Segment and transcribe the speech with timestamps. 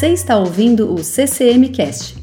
[0.00, 2.16] Você está ouvindo o CCM Cast,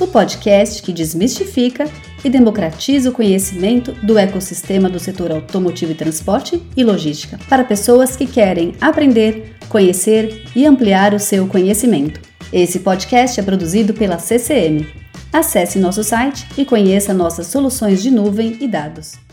[0.00, 1.84] o podcast que desmistifica
[2.24, 8.16] e democratiza o conhecimento do ecossistema do setor automotivo e transporte e logística para pessoas
[8.16, 12.18] que querem aprender, conhecer e ampliar o seu conhecimento.
[12.50, 14.86] Esse podcast é produzido pela CCM.
[15.30, 19.27] Acesse nosso site e conheça nossas soluções de nuvem e dados.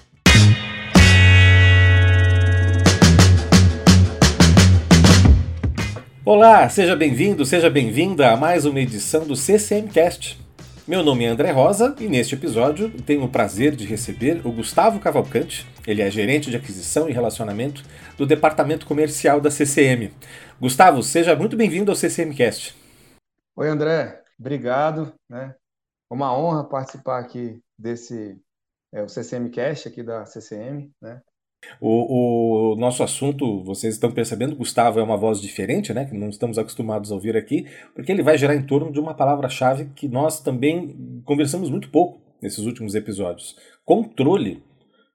[6.28, 10.44] Olá, seja bem-vindo, seja bem-vinda a mais uma edição do CCMcast.
[10.88, 15.00] Meu nome é André Rosa e neste episódio tenho o prazer de receber o Gustavo
[15.00, 15.68] Cavalcante.
[15.86, 17.84] Ele é gerente de aquisição e relacionamento
[18.18, 20.12] do departamento comercial da CCM.
[20.60, 22.76] Gustavo, seja muito bem-vindo ao CCMcast.
[23.56, 24.24] Oi, André.
[24.40, 25.14] Obrigado.
[25.30, 25.54] Né?
[26.10, 28.36] Uma honra participar aqui desse
[28.92, 31.22] é, o CCMcast aqui da CCM, né?
[31.80, 36.30] O, o, nosso assunto, vocês estão percebendo, Gustavo é uma voz diferente, né, que não
[36.30, 40.08] estamos acostumados a ouvir aqui, porque ele vai gerar em torno de uma palavra-chave que
[40.08, 44.64] nós também conversamos muito pouco nesses últimos episódios: controle.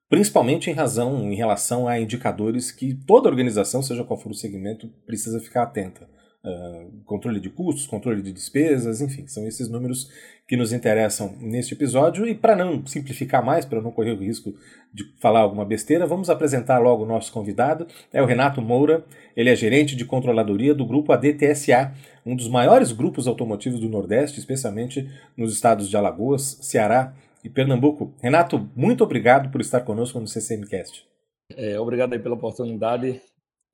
[0.08, 4.88] Principalmente em razão, em relação a indicadores que toda organização, seja qual for o segmento,
[5.06, 6.08] precisa ficar atenta.
[6.42, 10.10] Uh, controle de custos, controle de despesas, enfim, são esses números
[10.48, 12.26] que nos interessam neste episódio.
[12.26, 14.54] E para não simplificar mais, para não correr o risco
[14.92, 17.86] de falar alguma besteira, vamos apresentar logo o nosso convidado.
[18.10, 19.04] É o Renato Moura,
[19.36, 21.92] ele é gerente de controladoria do grupo ADTSA,
[22.24, 28.14] um dos maiores grupos automotivos do Nordeste, especialmente nos estados de Alagoas, Ceará e Pernambuco.
[28.22, 31.04] Renato, muito obrigado por estar conosco no CCMcast.
[31.54, 33.20] É, obrigado aí pela oportunidade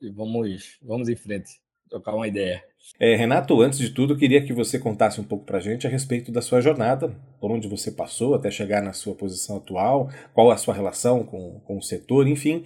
[0.02, 2.62] e vamos, vamos em frente trocar uma ideia.
[2.98, 5.90] É, Renato, antes de tudo, queria que você contasse um pouco para a gente a
[5.90, 10.50] respeito da sua jornada, por onde você passou até chegar na sua posição atual, qual
[10.50, 12.64] a sua relação com, com o setor, enfim,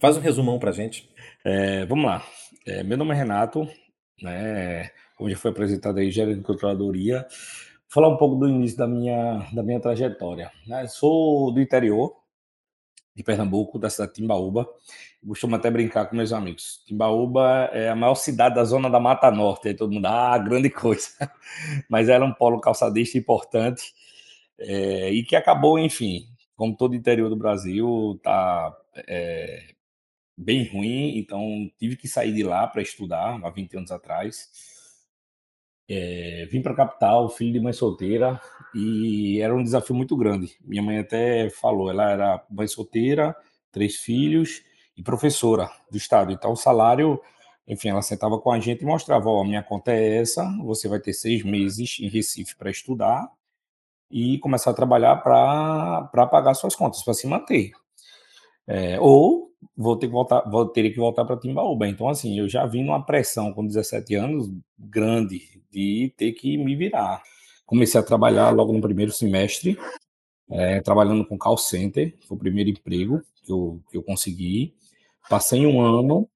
[0.00, 1.08] faz um resumão para a gente.
[1.44, 2.26] É, vamos lá.
[2.66, 3.68] É, meu nome é Renato,
[4.22, 7.20] né, como já foi apresentado aí, gerente de controladoria.
[7.22, 7.28] Vou
[7.90, 10.50] falar um pouco do início da minha, da minha trajetória.
[10.66, 10.86] Né?
[10.86, 12.14] Sou do interior,
[13.14, 14.68] de Pernambuco, da cidade de Timbaúba.
[15.26, 16.82] Costumo até brincar com meus amigos.
[16.86, 19.68] Timbaúba é a maior cidade da zona da Mata Norte.
[19.68, 21.08] Aí todo mundo, ah, grande coisa.
[21.88, 23.92] Mas era um polo calçadista importante
[24.58, 28.72] é, e que acabou, enfim, como todo interior do Brasil, tá
[29.08, 29.74] é,
[30.36, 31.18] bem ruim.
[31.18, 34.48] Então tive que sair de lá para estudar, há 20 anos atrás.
[35.90, 38.40] É, vim para a capital, filho de mãe solteira,
[38.74, 40.56] e era um desafio muito grande.
[40.62, 43.34] Minha mãe até falou, ela era mãe solteira,
[43.72, 44.62] três filhos
[44.98, 46.32] e professora do estado.
[46.32, 47.20] Então o salário,
[47.66, 50.98] enfim, ela sentava com a gente e mostrava, ó, minha conta é essa, você vai
[50.98, 53.30] ter seis meses em Recife para estudar
[54.10, 57.70] e começar a trabalhar para pagar suas contas, para se manter.
[58.66, 61.86] É, ou vou ter que voltar, vou ter que voltar para Timbaúba.
[61.86, 66.74] Então, assim, eu já vim numa pressão com 17 anos grande de ter que me
[66.74, 67.22] virar.
[67.64, 69.78] Comecei a trabalhar logo no primeiro semestre,
[70.50, 74.74] é, trabalhando com call center, foi o primeiro emprego que eu, que eu consegui.
[75.28, 76.28] Passei um ano,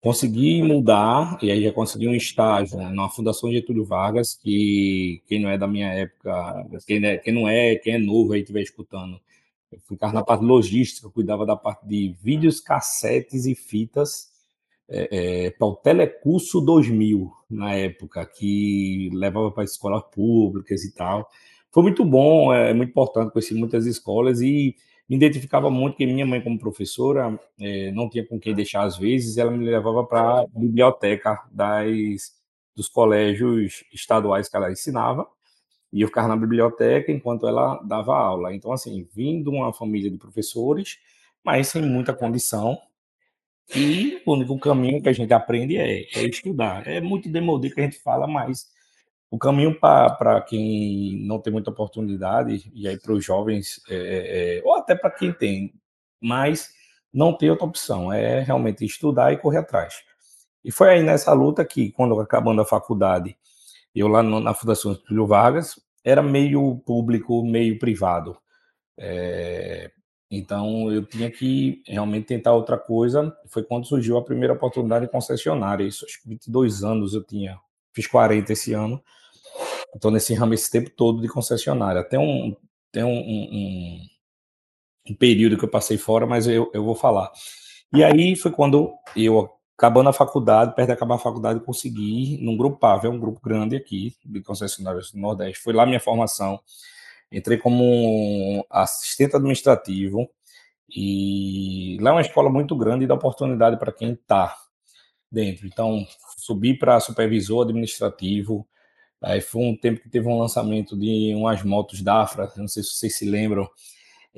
[0.00, 5.50] consegui mudar, e aí já consegui um estágio na Fundação Getúlio Vargas, que quem não
[5.50, 9.20] é da minha época, quem, é, quem não é, quem é novo aí estiver escutando,
[9.70, 14.28] eu ficava na parte logística, cuidava da parte de vídeos, cassetes e fitas
[14.88, 21.28] é, é, para o Telecurso 2000, na época, que levava para escolas públicas e tal.
[21.70, 24.74] Foi muito bom, é, é muito importante, conheci muitas escolas e
[25.08, 28.96] me identificava muito que minha mãe, como professora, é, não tinha com quem deixar às
[28.96, 32.32] vezes, ela me levava para a biblioteca das,
[32.76, 35.26] dos colégios estaduais que ela ensinava
[35.92, 38.54] e eu ficava na biblioteca enquanto ela dava aula.
[38.54, 40.98] Então, assim, vim de uma família de professores,
[41.42, 42.78] mas sem muita condição.
[43.74, 46.86] E o único caminho que a gente aprende é, é estudar.
[46.86, 48.66] É muito demodê que a gente fala, mas
[49.30, 54.58] o caminho para quem não tem muita oportunidade, e aí para os jovens, é, é,
[54.58, 55.74] é, ou até para quem tem,
[56.20, 56.70] mas
[57.12, 60.02] não tem outra opção, é realmente estudar e correr atrás.
[60.64, 63.36] E foi aí nessa luta que, quando acabando a faculdade,
[63.94, 68.36] eu lá no, na Fundação Júlio Vargas era meio público, meio privado.
[68.96, 69.90] É,
[70.30, 73.34] então eu tinha que realmente tentar outra coisa.
[73.46, 75.84] Foi quando surgiu a primeira oportunidade de concessionária.
[75.84, 77.58] Isso, acho que 22 anos eu tinha,
[77.92, 79.02] fiz 40 esse ano.
[79.94, 82.04] Então nesse ramo esse tempo todo de concessionária.
[82.04, 82.56] Tem um,
[82.92, 84.00] tem um, um,
[85.10, 87.30] um período que eu passei fora, mas eu, eu vou falar.
[87.92, 92.42] E aí foi quando eu acabando a faculdade, perto de acabar a faculdade, consegui ir
[92.42, 95.62] num grupo PAV, é um grupo grande aqui, de concessionários do Nordeste.
[95.62, 96.60] Foi lá minha formação.
[97.30, 100.28] Entrei como assistente administrativo
[100.90, 104.56] e lá é uma escola muito grande e dá oportunidade para quem está
[105.30, 105.66] dentro.
[105.66, 106.04] Então,
[106.38, 108.66] subi para supervisor administrativo,
[109.22, 112.90] Aí foi um tempo que teve um lançamento de umas motos Dafra, não sei se
[112.90, 113.68] vocês se lembram.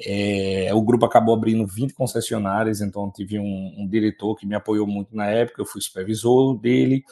[0.06, 4.86] É, o grupo acabou abrindo 20 concessionárias, então tive um, um, diretor que me apoiou
[4.86, 7.04] muito na época, eu fui supervisor dele,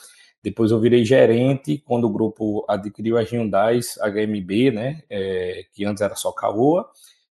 [0.43, 6.01] depois eu virei gerente quando o grupo adquiriu a Hyundai HMB, né, é, que antes
[6.01, 6.89] era só Caoa,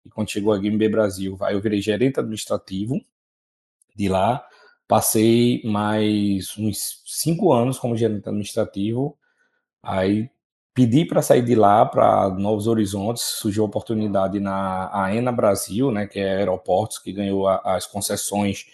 [0.07, 2.99] e quando chegou a HMB Brasil, aí eu virei gerente administrativo
[3.95, 4.47] de lá,
[4.89, 9.19] passei mais uns cinco anos como gerente administrativo,
[9.83, 10.31] Aí
[10.75, 16.07] pedi para sair de lá para Novos Horizontes, surgiu a oportunidade na AENA Brasil, né,
[16.07, 18.67] que é aeroportos que ganhou a, as concessões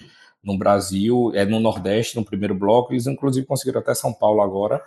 [0.43, 4.83] no Brasil, é no Nordeste, no primeiro bloco, eles inclusive conseguiram até São Paulo agora.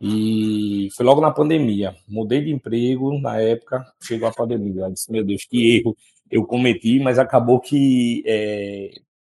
[0.00, 1.94] E foi logo na pandemia.
[2.08, 4.82] Mudei de emprego na época, chegou a pandemia.
[4.82, 5.96] Eu disse, meu Deus, que erro
[6.30, 8.90] eu cometi, mas acabou que é,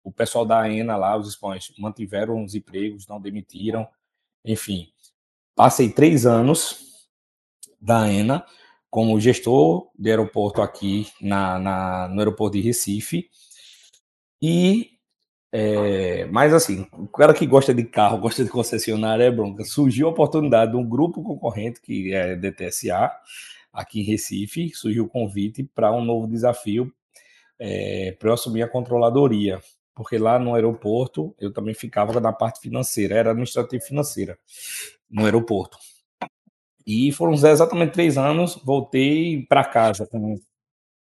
[0.04, 3.88] o pessoal da AENA lá, os espanhóis, mantiveram os empregos, não demitiram,
[4.44, 4.91] enfim.
[5.62, 7.06] Passei três anos
[7.80, 8.44] da AENA
[8.90, 13.30] como gestor de aeroporto aqui na, na no aeroporto de Recife.
[14.42, 14.90] E,
[15.52, 19.64] é, mas assim, o cara que gosta de carro, gosta de concessionária é bronca.
[19.64, 23.12] Surgiu a oportunidade de um grupo concorrente, que é DTSA,
[23.72, 26.92] aqui em Recife, surgiu o convite para um novo desafio
[27.56, 29.60] é, para eu assumir a controladoria
[29.94, 34.38] porque lá no aeroporto eu também ficava na parte financeira, era administrativa financeira
[35.12, 35.76] no aeroporto.
[36.86, 40.08] E foram exatamente três anos, voltei para casa,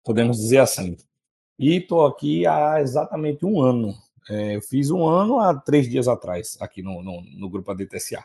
[0.05, 0.97] podemos dizer assim.
[1.59, 3.95] E estou aqui há exatamente um ano.
[4.29, 8.25] É, eu fiz um ano há três dias atrás, aqui no, no, no grupo ADTSA.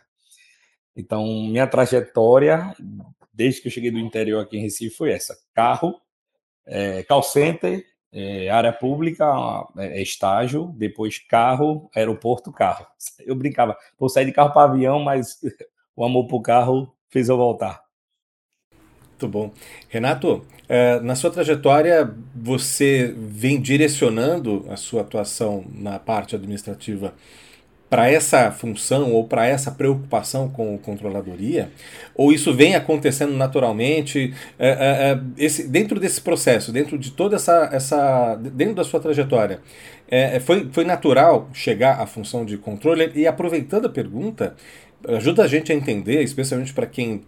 [0.96, 2.76] Então, minha trajetória,
[3.34, 6.00] desde que eu cheguei do interior aqui em Recife, foi essa: carro,
[6.66, 7.86] é, call center
[8.16, 9.26] é, área pública,
[9.78, 12.88] é, estágio, depois carro, aeroporto, carro.
[13.20, 15.42] Eu brincava, vou sair de carro para avião, mas
[15.96, 17.84] o amor por carro fez eu voltar.
[19.10, 19.52] Muito bom.
[19.88, 27.14] Renato, é, na sua trajetória, você vem direcionando a sua atuação na parte administrativa
[27.90, 31.70] para essa função ou para essa preocupação com controladoria?
[32.16, 34.74] Ou isso vem acontecendo naturalmente é, é,
[35.12, 39.60] é, esse, dentro desse processo, dentro de toda essa, essa dentro da sua trajetória?
[40.10, 44.56] É, é, foi, foi natural chegar à função de controle e aproveitando a pergunta,
[45.08, 47.24] ajuda a gente a entender, especialmente para quem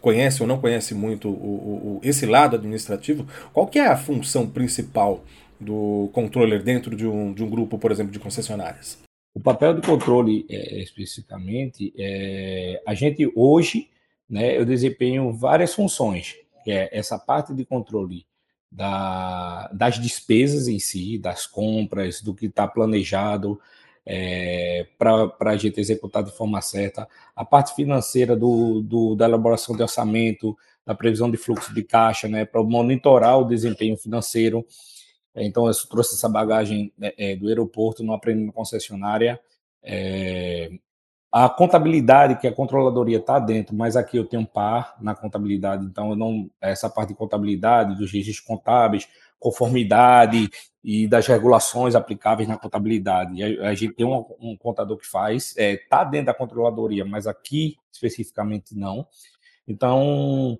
[0.00, 4.46] conhece ou não conhece muito o, o, esse lado administrativo, qual que é a função
[4.46, 5.22] principal
[5.60, 9.09] do controller dentro de um, de um grupo, por exemplo, de concessionárias?
[9.32, 13.88] O papel do controle, é, especificamente, é, a gente hoje,
[14.28, 18.26] né, eu desempenho várias funções, que é essa parte de controle
[18.70, 23.60] da, das despesas em si, das compras, do que está planejado
[24.04, 29.76] é, para a gente executar de forma certa, a parte financeira do, do, da elaboração
[29.76, 34.66] de orçamento, da previsão de fluxo de caixa, né, para monitorar o desempenho financeiro,
[35.34, 39.40] então, eu trouxe essa bagagem né, é, do aeroporto, não aprendi na concessionária.
[39.82, 40.70] É,
[41.32, 45.84] a contabilidade, que a controladoria está dentro, mas aqui eu tenho um par na contabilidade,
[45.84, 50.50] então eu não essa parte de contabilidade, dos registros contábeis, conformidade
[50.82, 53.42] e das regulações aplicáveis na contabilidade.
[53.42, 57.04] A, a gente tem um, um, contador que faz, está é, tá dentro da controladoria,
[57.04, 59.06] mas aqui especificamente não.
[59.68, 60.58] Então,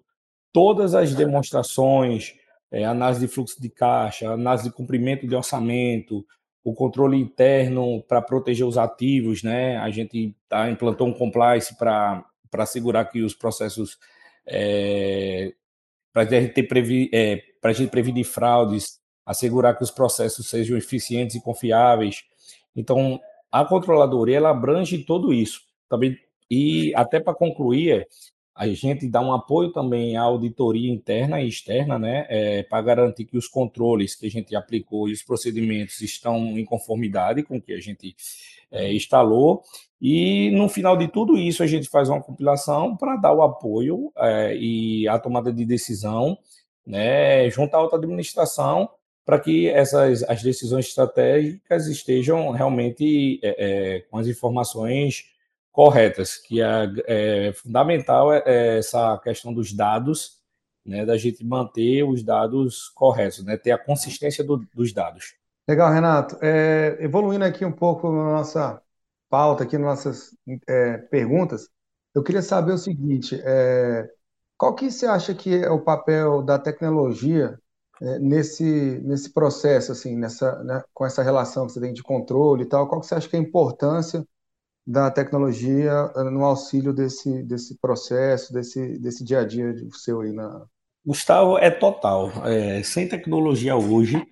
[0.53, 2.35] todas as demonstrações,
[2.71, 6.25] é, análise de fluxo de caixa, análise de cumprimento de orçamento,
[6.63, 9.79] o controle interno para proteger os ativos, né?
[9.79, 13.99] A gente tá, implantou um compliance para assegurar que os processos
[14.47, 15.53] é,
[16.13, 21.41] para a gente previ, é, gente prevenir fraudes, assegurar que os processos sejam eficientes e
[21.41, 22.25] confiáveis.
[22.75, 25.63] Então, a controladoria ela abrange tudo isso.
[25.89, 26.19] Também
[26.51, 28.07] e até para concluir,
[28.61, 33.25] a gente dá um apoio também à auditoria interna e externa, né, é, para garantir
[33.25, 37.63] que os controles que a gente aplicou e os procedimentos estão em conformidade com o
[37.63, 38.15] que a gente
[38.71, 39.63] é, instalou.
[39.99, 44.13] E no final de tudo isso, a gente faz uma compilação para dar o apoio
[44.19, 46.37] é, e a tomada de decisão,
[46.87, 48.91] né, junto à alta administração,
[49.25, 53.57] para que essas as decisões estratégicas estejam realmente é,
[53.97, 55.30] é, com as informações
[55.81, 60.39] corretas, que é, é fundamental é, é essa questão dos dados,
[60.85, 65.37] né, da gente manter os dados corretos, né, ter a consistência do, dos dados.
[65.67, 66.37] Legal, Renato.
[66.43, 68.83] É, evoluindo aqui um pouco na nossa
[69.31, 70.37] pauta, aqui nas nossas
[70.69, 71.71] é, perguntas,
[72.15, 74.07] eu queria saber o seguinte: é,
[74.59, 77.59] qual que você acha que é o papel da tecnologia
[78.03, 82.65] é, nesse, nesse processo, assim, nessa, né, com essa relação que você tem de controle
[82.65, 82.87] e tal?
[82.87, 84.23] Qual que você acha que é a importância
[84.87, 90.33] da tecnologia eh, no auxílio desse, desse processo, desse, desse dia a dia seu aí
[90.33, 90.65] na.
[91.05, 92.31] Gustavo, é total.
[92.45, 94.23] É, sem tecnologia hoje,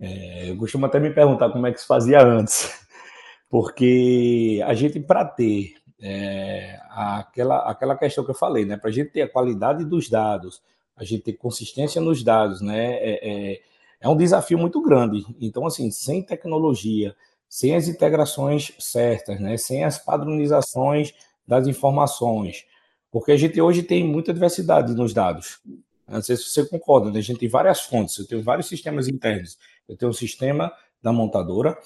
[0.00, 2.68] é, eu costumo até me perguntar como é que se fazia antes,
[3.48, 8.92] porque a gente, para ter é, aquela, aquela questão que eu falei, né, para a
[8.92, 10.60] gente ter a qualidade dos dados,
[10.96, 13.20] a gente ter consistência nos dados, né, é,
[13.52, 13.60] é,
[14.00, 15.24] é um desafio muito grande.
[15.40, 17.14] Então, assim, sem tecnologia,
[17.52, 21.12] sem as integrações certas, né, sem as padronizações
[21.46, 22.64] das informações,
[23.10, 25.60] porque a gente hoje tem muita diversidade nos dados.
[26.08, 27.18] Não sei se você concorda, né?
[27.18, 29.58] a gente tem várias fontes, eu tenho vários sistemas internos.
[29.86, 31.76] Eu tenho o sistema da montadora,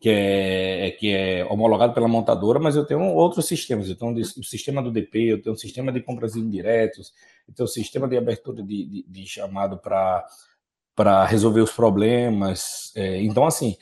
[0.00, 3.88] que é, que é homologado pela montadora, mas eu tenho outros sistemas.
[3.88, 7.12] Eu tenho o sistema do DP, eu tenho o sistema de compras indiretos,
[7.48, 12.92] eu tenho o sistema de abertura de, de, de chamado para resolver os problemas.
[12.94, 13.76] É, então, assim,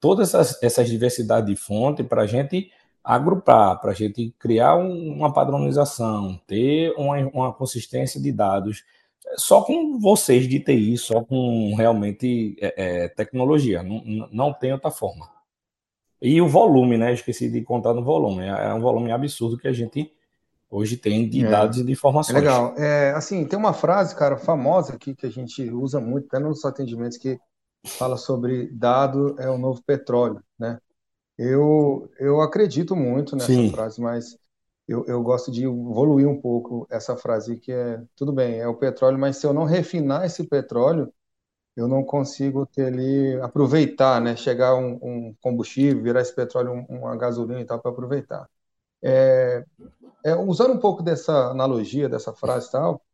[0.00, 2.70] todas essas, essas diversidades de fonte para a gente
[3.02, 8.84] agrupar, para a gente criar um, uma padronização, ter uma, uma consistência de dados,
[9.36, 14.90] só com vocês de TI, só com realmente é, é, tecnologia, não, não tem outra
[14.90, 15.28] forma.
[16.20, 17.12] E o volume, né?
[17.12, 18.44] Esqueci de contar no volume.
[18.44, 20.10] É, é um volume absurdo que a gente
[20.70, 21.48] hoje tem de é.
[21.48, 22.36] dados e de informações.
[22.36, 22.74] É legal.
[22.76, 26.64] É, assim, tem uma frase, cara, famosa aqui que a gente usa muito, até nos
[26.64, 27.38] atendimentos, que
[27.86, 30.80] fala sobre dado é o novo petróleo, né?
[31.38, 33.70] Eu, eu acredito muito nessa Sim.
[33.70, 34.38] frase, mas
[34.88, 38.76] eu, eu gosto de evoluir um pouco essa frase que é, tudo bem, é o
[38.76, 41.12] petróleo, mas se eu não refinar esse petróleo,
[41.76, 44.36] eu não consigo ter ali, aproveitar, né?
[44.36, 48.48] Chegar um, um combustível, virar esse petróleo um, uma gasolina e tal para aproveitar.
[49.02, 49.64] É,
[50.24, 53.05] é, usando um pouco dessa analogia, dessa frase e tal,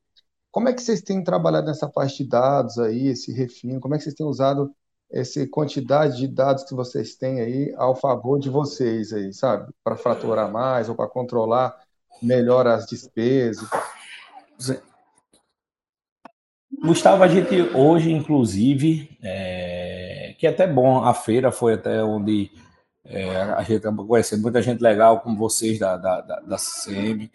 [0.53, 3.81] como é que vocês têm trabalhado nessa parte de dados aí, esse refino?
[3.81, 4.71] Como é que vocês têm usado
[5.11, 9.73] essa quantidade de dados que vocês têm aí ao favor de vocês aí, sabe?
[9.83, 11.75] Para faturar mais ou para controlar
[12.23, 13.67] melhor as despesas?
[16.83, 22.51] Gustavo, a gente hoje, inclusive, é, que é até bom, a feira foi até onde
[23.05, 27.31] é, a gente acabou conhecendo muita gente legal, como vocês da, da, da, da CCM,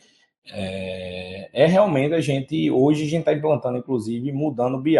[0.52, 4.98] é, é, realmente a gente, hoje a gente está implantando, inclusive, mudando o BI.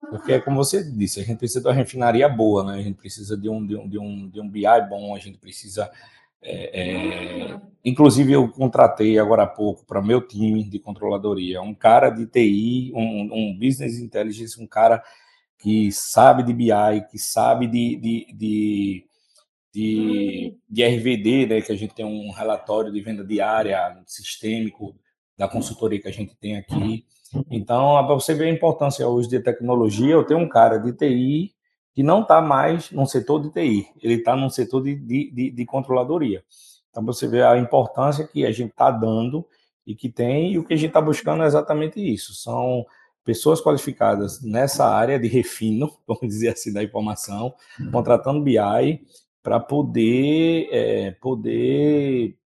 [0.00, 2.78] Porque, como você disse, a gente precisa de uma refinaria boa, né?
[2.78, 5.38] A gente precisa de um, de um, de um, de um BI bom, a gente
[5.38, 5.90] precisa.
[6.40, 12.10] É, é, inclusive, eu contratei agora há pouco para meu time de controladoria um cara
[12.10, 15.02] de TI, um, um business intelligence, um cara
[15.58, 16.70] que sabe de BI,
[17.10, 19.07] que sabe de, de, de
[19.72, 24.94] de, de RVD, né, que a gente tem um relatório de venda diária sistêmico
[25.36, 27.04] da consultoria que a gente tem aqui.
[27.50, 31.54] Então, para você ver a importância hoje de tecnologia, eu tenho um cara de TI
[31.94, 35.50] que não está mais no setor de TI, ele está no setor de, de, de,
[35.50, 36.42] de controladoria.
[36.90, 39.46] Então, você vê a importância que a gente está dando
[39.86, 42.34] e que tem, e o que a gente está buscando é exatamente isso.
[42.34, 42.84] São
[43.24, 47.54] pessoas qualificadas nessa área de refino, vamos dizer assim, da informação,
[47.92, 48.58] contratando BI
[49.42, 52.36] para poder, é, poder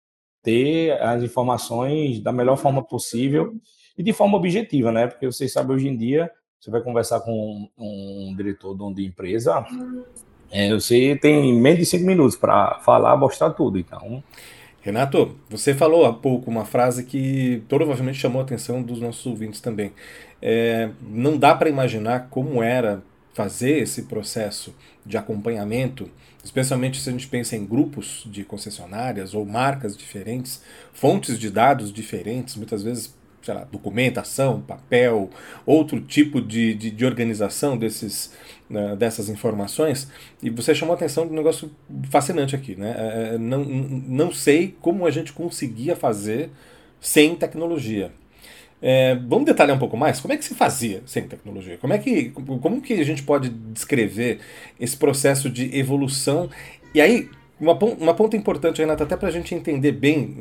[0.42, 3.54] ter as informações da melhor forma possível
[3.96, 5.06] e de forma objetiva, né?
[5.06, 7.32] Porque vocês sabem, hoje em dia, você vai conversar com
[7.76, 9.64] um, um diretor de empresa,
[10.50, 13.78] é, você tem menos de cinco minutos para falar, mostrar tudo.
[13.78, 14.22] Então.
[14.82, 19.60] Renato, você falou há pouco uma frase que provavelmente chamou a atenção dos nossos ouvintes
[19.60, 19.92] também.
[20.42, 23.00] É, não dá para imaginar como era
[23.32, 24.74] fazer esse processo
[25.04, 26.10] de acompanhamento,
[26.44, 30.62] especialmente se a gente pensa em grupos de concessionárias ou marcas diferentes,
[30.92, 35.30] fontes de dados diferentes, muitas vezes, sei lá, documentação, papel,
[35.64, 38.32] outro tipo de, de, de organização desses,
[38.68, 40.08] né, dessas informações.
[40.42, 41.70] E você chamou a atenção de um negócio
[42.10, 42.76] fascinante aqui.
[42.76, 42.94] Né?
[42.96, 46.50] É, é não, não sei como a gente conseguia fazer
[47.00, 48.12] sem tecnologia.
[48.82, 50.20] É, vamos detalhar um pouco mais?
[50.20, 51.78] Como é que se fazia sem tecnologia?
[51.78, 54.40] Como é que, como que a gente pode descrever
[54.80, 56.50] esse processo de evolução?
[56.92, 60.36] E aí, uma, uma ponta importante, Renata, até para a gente entender bem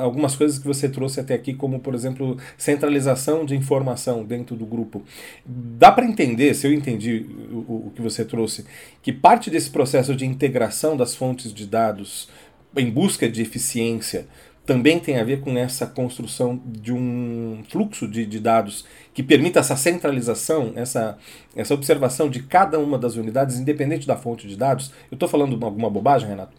[0.00, 4.64] algumas coisas que você trouxe até aqui, como, por exemplo, centralização de informação dentro do
[4.64, 5.02] grupo.
[5.44, 8.64] Dá para entender, se eu entendi o, o que você trouxe,
[9.02, 12.30] que parte desse processo de integração das fontes de dados
[12.74, 14.26] em busca de eficiência
[14.66, 19.60] também tem a ver com essa construção de um fluxo de, de, dados que permita
[19.60, 21.18] essa centralização, essa,
[21.54, 24.90] essa observação de cada uma das unidades, independente da fonte de dados.
[25.10, 26.56] Eu estou falando alguma bobagem, Renato?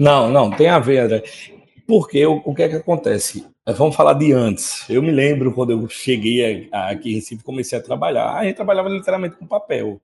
[0.00, 1.22] Não, não, tem a ver, André.
[1.86, 3.46] Porque o, o que é que acontece?
[3.66, 4.88] Vamos falar de antes.
[4.90, 8.34] Eu me lembro quando eu cheguei aqui em Recife comecei a trabalhar.
[8.34, 10.00] A gente trabalhava literalmente com papel.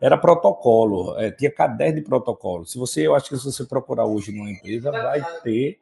[0.00, 2.66] era protocolo, é, tinha caderno de protocolo.
[2.66, 5.78] Se você, eu acho que se você procurar hoje numa empresa, vai ter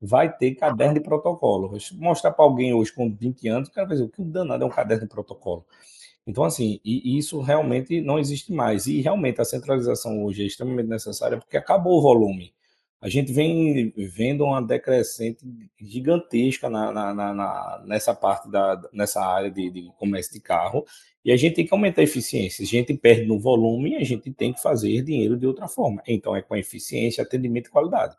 [0.00, 1.76] vai ter caderno de protocolo.
[1.94, 4.66] Mostrar para alguém hoje com 20 anos, o cara vai dizer, o que danado é
[4.66, 5.64] um caderno de protocolo?
[6.26, 8.86] Então, assim, e isso realmente não existe mais.
[8.86, 12.52] E realmente a centralização hoje é extremamente necessária porque acabou o volume.
[13.00, 15.44] A gente vem vendo uma decrescente
[15.80, 20.84] gigantesca na, na, na, nessa parte da nessa área de, de, comércio de carro
[21.24, 22.64] e a gente tem que aumentar a eficiência.
[22.64, 26.02] A gente perde no volume, a gente tem que fazer dinheiro de outra forma.
[26.08, 28.16] Então é com eficiência, atendimento e qualidade.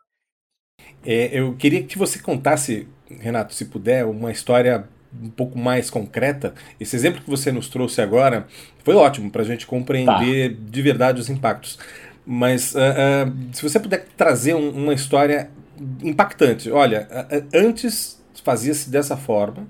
[1.04, 4.84] É, eu queria que você contasse, Renato, se puder, uma história
[5.22, 6.54] um pouco mais concreta.
[6.78, 8.46] Esse exemplo que você nos trouxe agora
[8.84, 10.56] foi ótimo para a gente compreender tá.
[10.70, 11.78] de verdade os impactos.
[12.26, 15.50] Mas uh, uh, se você puder trazer um, uma história
[16.02, 19.66] impactante, olha, uh, antes fazia-se dessa forma,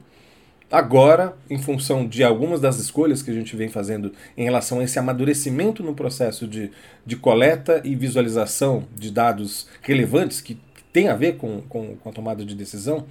[0.70, 4.84] agora, em função de algumas das escolhas que a gente vem fazendo em relação a
[4.84, 6.70] esse amadurecimento no processo de,
[7.06, 10.58] de coleta e visualização de dados relevantes que
[10.98, 13.06] tem a ver com, com, com a tomada de decisão,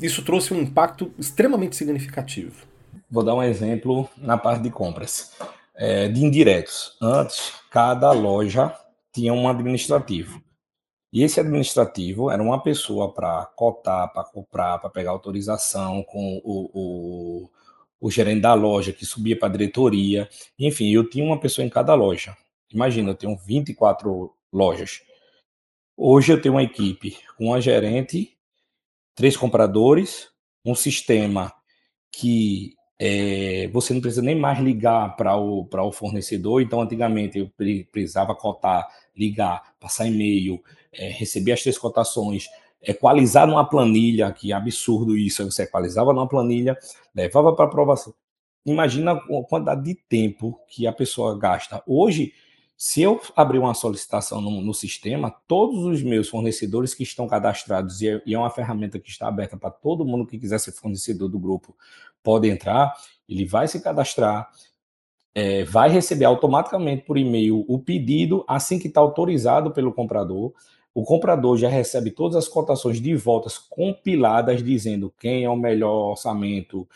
[0.00, 2.68] isso trouxe um impacto extremamente significativo.
[3.10, 5.32] Vou dar um exemplo na parte de compras
[5.74, 6.96] é, de indiretos.
[7.02, 8.72] Antes, cada loja
[9.12, 10.40] tinha um administrativo.
[11.12, 16.70] E esse administrativo era uma pessoa para cotar, para comprar, para pegar autorização com o,
[16.72, 17.50] o,
[18.00, 20.28] o, gerente da loja, que subia para a diretoria.
[20.56, 22.36] Enfim, eu tinha uma pessoa em cada loja.
[22.72, 25.07] Imagina, eu tenho 24 lojas.
[26.00, 28.38] Hoje eu tenho uma equipe uma gerente,
[29.16, 30.28] três compradores,
[30.64, 31.52] um sistema
[32.12, 36.62] que é, você não precisa nem mais ligar para o, o fornecedor.
[36.62, 37.50] Então, antigamente, eu
[37.90, 38.86] precisava cotar,
[39.16, 40.62] ligar, passar e-mail,
[40.92, 42.46] é, receber as três cotações,
[42.80, 46.78] equalizar numa planilha, que absurdo isso, você equalizava numa planilha,
[47.12, 48.14] levava para aprovação.
[48.64, 51.82] Imagina a quantidade de tempo que a pessoa gasta.
[51.84, 52.32] Hoje,
[52.80, 58.00] se eu abrir uma solicitação no, no, sistema, todos os meus fornecedores que estão cadastrados,
[58.00, 60.70] e é, e é uma ferramenta que está aberta para todo mundo que quiser ser
[60.70, 61.76] fornecedor do grupo,
[62.22, 62.94] pode entrar,
[63.28, 64.48] ele vai se cadastrar,
[65.34, 70.52] é, vai receber automaticamente por e-mail o pedido assim que está autorizado pelo comprador.
[70.94, 76.10] O comprador já recebe todas as cotações de voltas compiladas, dizendo quem é o melhor
[76.10, 76.88] orçamento,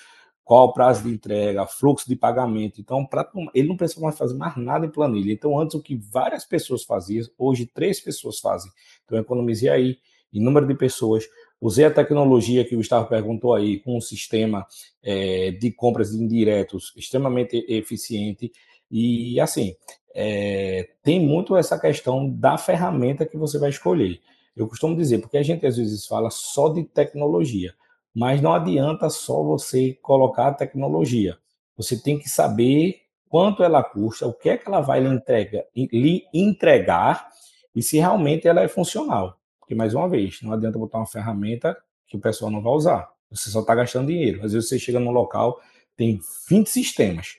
[0.44, 2.80] qual o prazo de entrega, fluxo de pagamento.
[2.80, 5.32] Então, pra, ele não precisa mais fazer mais nada em planilha.
[5.32, 8.70] Então, antes o que várias pessoas faziam, hoje três pessoas fazem.
[9.04, 9.98] Então, eu economizei aí
[10.32, 11.24] em número de pessoas.
[11.60, 14.66] Usei a tecnologia que o Gustavo perguntou aí, com um sistema
[15.02, 18.50] é, de compras indiretos extremamente eficiente.
[18.90, 19.74] E, assim,
[20.14, 24.20] é, tem muito essa questão da ferramenta que você vai escolher.
[24.56, 27.72] Eu costumo dizer, porque a gente às vezes fala só de tecnologia.
[28.14, 31.38] Mas não adianta só você colocar a tecnologia.
[31.76, 35.64] Você tem que saber quanto ela custa, o que é que ela vai lhe, entrega,
[35.74, 37.30] lhe entregar
[37.74, 39.38] e se realmente ela é funcional.
[39.58, 43.10] Porque, mais uma vez, não adianta botar uma ferramenta que o pessoal não vai usar.
[43.30, 44.44] Você só está gastando dinheiro.
[44.44, 45.58] Às vezes você chega num local,
[45.96, 47.38] tem 20 sistemas.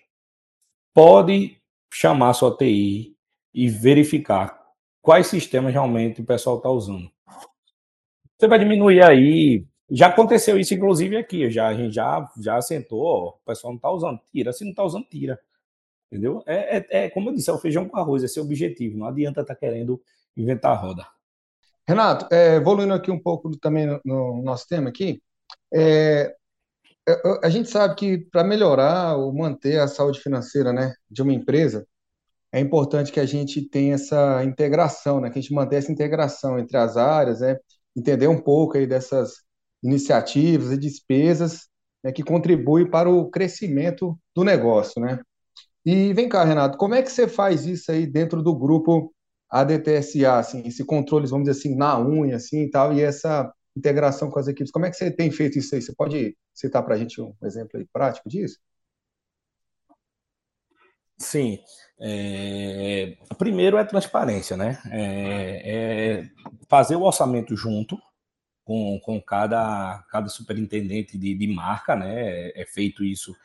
[0.94, 1.58] Pode
[1.92, 3.16] chamar sua TI
[3.54, 4.60] e verificar
[5.00, 7.12] quais sistemas realmente o pessoal está usando.
[8.36, 11.50] Você vai diminuir aí já aconteceu isso, inclusive, aqui.
[11.52, 14.52] Já, a gente já, já sentou, o pessoal não está usando, tira.
[14.52, 15.40] Se não está usando, tira.
[16.12, 16.44] Entendeu?
[16.46, 18.98] É, é, é, como eu disse, é o feijão com arroz, esse é o objetivo.
[18.98, 20.02] Não adianta estar tá querendo
[20.36, 21.08] inventar a roda.
[21.88, 25.22] Renato, é, evoluindo aqui um pouco também no, no nosso tema aqui,
[25.74, 26.36] é,
[27.08, 31.34] é a gente sabe que para melhorar ou manter a saúde financeira né, de uma
[31.34, 31.86] empresa,
[32.52, 36.58] é importante que a gente tenha essa integração, né, que a gente mantenha essa integração
[36.58, 37.58] entre as áreas, né,
[37.96, 39.44] entender um pouco aí dessas
[39.84, 41.68] iniciativas e despesas
[42.04, 45.20] né, que contribuem para o crescimento do negócio, né?
[45.86, 49.14] E vem cá, Renato, como é que você faz isso aí dentro do grupo
[49.50, 54.30] ADTSA, assim, esse controle, vamos dizer assim, na unha, assim, e tal, e essa integração
[54.30, 55.82] com as equipes, como é que você tem feito isso aí?
[55.82, 58.60] Você pode citar para a gente um exemplo aí prático disso?
[61.18, 61.60] Sim.
[62.00, 63.18] É...
[63.38, 64.82] Primeiro é transparência, né?
[64.92, 66.22] É...
[66.22, 66.30] É
[66.70, 67.98] fazer o orçamento junto,
[68.64, 72.14] com, com cada, cada superintendente de, de marca, né?
[72.16, 73.36] É, é feito isso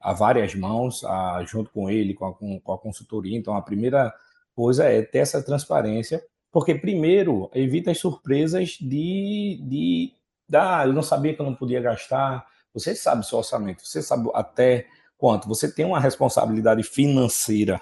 [0.00, 3.36] a várias mãos, a, junto com ele, com a, com, com a consultoria.
[3.36, 4.14] Então, a primeira
[4.54, 10.12] coisa é ter essa transparência, porque, primeiro, evita as surpresas de, de
[10.54, 12.46] ah, eu não sabia que eu não podia gastar.
[12.72, 14.86] Você sabe seu orçamento, você sabe até
[15.18, 15.48] quanto.
[15.48, 17.80] Você tem uma responsabilidade financeira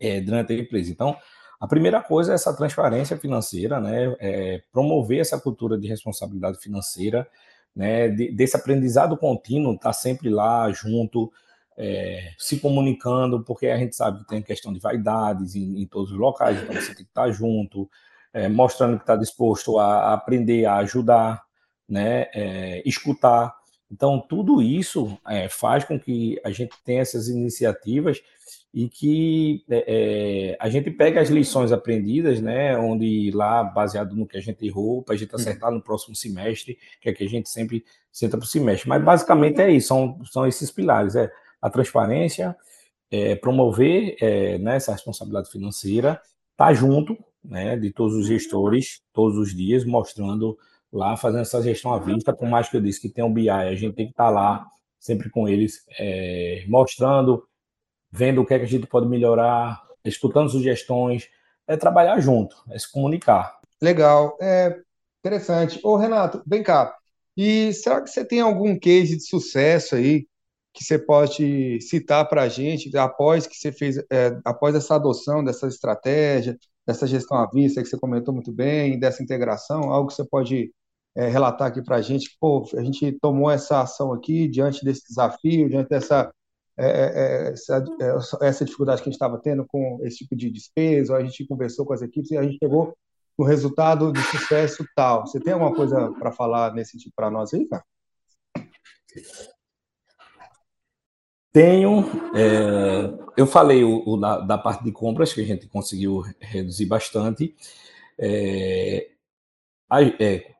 [0.00, 0.90] é, durante a empresa.
[0.90, 1.16] Então,
[1.62, 4.16] a primeira coisa é essa transparência financeira, né?
[4.18, 7.24] É promover essa cultura de responsabilidade financeira,
[7.72, 8.08] né?
[8.08, 11.32] De, desse aprendizado contínuo, estar tá sempre lá junto,
[11.78, 16.10] é, se comunicando, porque a gente sabe que tem questão de vaidades em, em todos
[16.10, 17.88] os locais, então você tem que estar junto,
[18.32, 21.44] é, mostrando que está disposto a, aprender, a ajudar,
[21.88, 23.54] né, é, escutar.
[23.92, 28.22] Então, tudo isso é, faz com que a gente tenha essas iniciativas
[28.72, 34.26] e que é, é, a gente pega as lições aprendidas, né, onde lá, baseado no
[34.26, 37.28] que a gente errou, para a gente acertar no próximo semestre, que é que a
[37.28, 38.88] gente sempre senta para o semestre.
[38.88, 42.56] Mas, basicamente, é isso, são, são esses pilares, é a transparência,
[43.10, 46.12] é, promover é, né, essa responsabilidade financeira,
[46.52, 50.56] estar tá junto né, de todos os gestores, todos os dias, mostrando
[50.92, 53.48] lá, fazendo essa gestão à vista, por mais que eu disse que tem o BI,
[53.48, 54.66] a gente tem que estar tá lá
[54.98, 57.44] sempre com eles, é, mostrando,
[58.10, 61.28] vendo o que, é que a gente pode melhorar, escutando sugestões,
[61.66, 63.58] é trabalhar junto, é se comunicar.
[63.80, 64.78] Legal, é
[65.20, 65.80] interessante.
[65.82, 66.94] Ô Renato, vem cá,
[67.36, 70.26] e será que você tem algum case de sucesso aí
[70.72, 75.44] que você pode citar para a gente após que você fez, é, após essa adoção
[75.44, 80.14] dessa estratégia, dessa gestão à vista que você comentou muito bem, dessa integração, algo que
[80.14, 80.72] você pode
[81.14, 82.36] é, relatar aqui para a gente?
[82.40, 86.32] Pô, a gente tomou essa ação aqui diante desse desafio, diante dessa
[86.76, 90.34] é, é, é essa, é, essa, dificuldade que a gente estava tendo com esse tipo
[90.34, 92.96] de despesa, a gente conversou com as equipes e a gente chegou
[93.38, 95.26] no resultado de sucesso tal.
[95.26, 97.84] Você tem alguma coisa para falar nesse tipo para nós aí, cara?
[101.52, 106.22] Tenho, é, eu falei o, o da, da, parte de compras, que a gente conseguiu
[106.40, 107.54] reduzir bastante.
[108.18, 109.10] É,
[110.18, 110.54] é,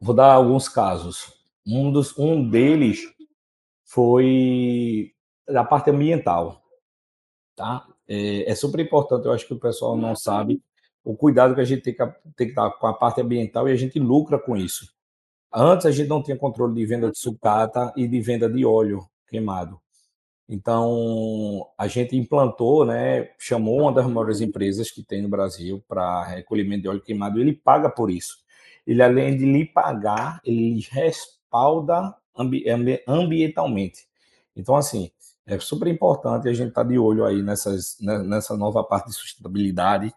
[0.00, 1.32] vou dar alguns casos.
[1.66, 3.00] Um, dos, um deles
[3.84, 5.12] foi
[5.48, 6.62] da parte ambiental.
[7.54, 7.86] Tá?
[8.06, 10.62] É, é, super importante, eu acho que o pessoal não sabe
[11.02, 12.04] o cuidado que a gente tem que,
[12.36, 14.92] tem que dar com a parte ambiental e a gente lucra com isso.
[15.54, 19.08] Antes a gente não tinha controle de venda de sucata e de venda de óleo
[19.28, 19.80] queimado.
[20.48, 26.24] Então, a gente implantou, né, chamou uma das maiores empresas que tem no Brasil para
[26.24, 28.36] recolhimento de óleo queimado, e ele paga por isso.
[28.86, 32.64] Ele, além de lhe pagar, ele respalda ambi
[33.06, 34.06] ambientalmente.
[34.54, 35.10] Então, assim,
[35.46, 39.14] é super importante a gente estar tá de olho aí nessas, nessa nova parte de
[39.14, 40.12] sustentabilidade,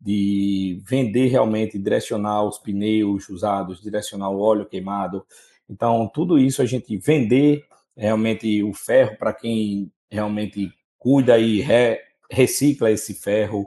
[0.00, 5.24] de vender realmente, direcionar os pneus usados, direcionar o óleo queimado.
[5.68, 7.64] Então, tudo isso a gente vender
[7.96, 11.98] realmente o ferro para quem realmente cuida e re,
[12.30, 13.66] recicla esse ferro,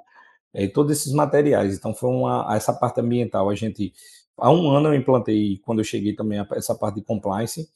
[0.53, 1.75] é, todos esses materiais.
[1.75, 3.49] Então foi uma essa parte ambiental.
[3.49, 3.93] A gente
[4.37, 7.69] há um ano eu implantei quando eu cheguei também essa parte de compliance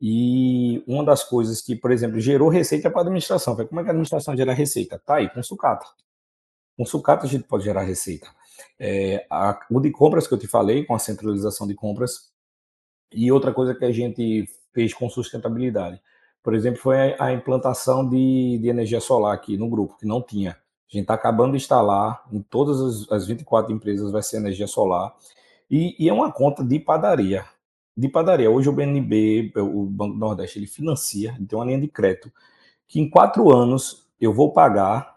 [0.00, 3.56] e uma das coisas que, por exemplo, gerou receita para a administração.
[3.56, 4.98] Foi como é que a administração gera receita?
[4.98, 5.86] Tá aí com sucata.
[6.76, 8.26] Com sucata a gente pode gerar receita.
[8.78, 12.30] É, a, o de compras que eu te falei, com a centralização de compras,
[13.12, 16.00] e outra coisa que a gente fez com sustentabilidade.
[16.42, 20.50] Por exemplo, foi a implantação de, de energia solar aqui no grupo, que não tinha.
[20.50, 24.66] A gente está acabando de instalar, em todas as, as 24 empresas vai ser energia
[24.66, 25.14] solar.
[25.70, 27.44] E, e, é uma conta de padaria.
[27.96, 28.50] De padaria.
[28.50, 32.32] Hoje o BNB, o Banco do Nordeste, ele financia, ele tem uma linha de crédito,
[32.86, 35.16] que em quatro anos eu vou pagar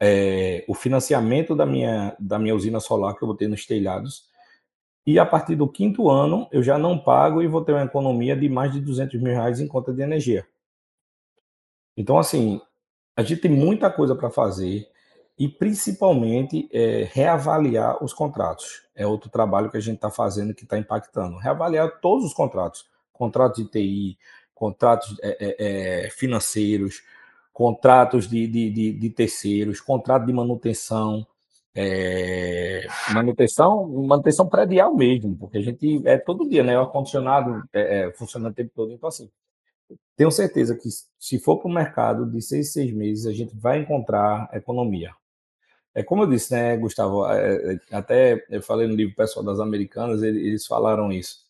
[0.00, 4.28] é, o financiamento da minha, da minha usina solar que eu vou ter nos telhados
[5.06, 8.34] e a partir do quinto ano, eu já não pago e vou ter uma economia
[8.34, 10.46] de mais de 200 mil reais em conta de energia.
[11.96, 12.60] Então, assim,
[13.14, 14.88] a gente tem muita coisa para fazer
[15.38, 18.82] e principalmente é, reavaliar os contratos.
[18.94, 21.36] É outro trabalho que a gente está fazendo que está impactando.
[21.38, 24.18] Reavaliar todos os contratos, contratos de TI,
[24.54, 27.02] contratos é, é, é, financeiros,
[27.52, 31.26] contratos de, de, de, de terceiros, contrato de manutenção,
[31.74, 36.78] é, manutenção, manutenção predial mesmo, porque a gente é todo dia, né?
[36.78, 38.92] O ar-condicionado é, é, funciona o tempo todo.
[38.92, 39.28] Então, assim,
[40.16, 43.80] tenho certeza que se for para o mercado de seis, seis meses, a gente vai
[43.80, 45.12] encontrar economia.
[45.94, 47.26] É como eu disse, né, Gustavo?
[47.30, 51.44] É, é até eu falei no livro pessoal das americanas, eles falaram isso.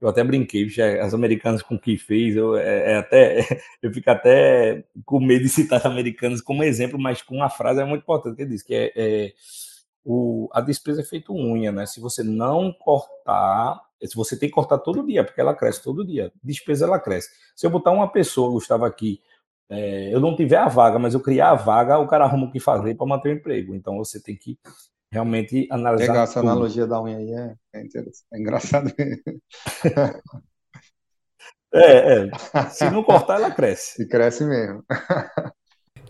[0.00, 0.68] Eu até brinquei,
[1.00, 3.38] as americanas com o que fez, eu, é, é até,
[3.82, 7.80] eu fico até com medo de citar as americanas como exemplo, mas com uma frase
[7.80, 9.32] é muito importante, que ele diz que é, é
[10.04, 11.84] o, a despesa é feito unha, né?
[11.84, 16.06] Se você não cortar, se você tem que cortar todo dia, porque ela cresce todo
[16.06, 17.30] dia, despesa ela cresce.
[17.56, 19.20] Se eu botar uma pessoa, Gustavo, aqui,
[19.70, 22.50] é, eu não tiver a vaga, mas eu criar a vaga, o cara arruma o
[22.50, 23.74] que fazer para manter o emprego.
[23.74, 24.58] Então você tem que
[25.10, 26.12] realmente analisar.
[26.12, 26.50] Legal, essa tudo.
[26.50, 27.84] analogia da unha aí é, é,
[28.32, 28.92] é engraçado.
[31.70, 32.30] É, é,
[32.70, 34.02] se não cortar, ela cresce.
[34.02, 34.82] E cresce mesmo.